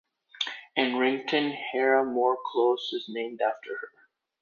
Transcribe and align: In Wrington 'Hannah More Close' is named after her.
In 0.75 0.95
Wrington 0.97 1.51
'Hannah 1.51 2.03
More 2.03 2.35
Close' 2.43 2.91
is 2.91 3.05
named 3.07 3.39
after 3.39 3.77
her. 3.77 3.89